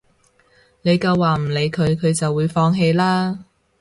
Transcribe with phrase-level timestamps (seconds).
[0.81, 3.45] 你夠話唔理佢，佢就會放棄啦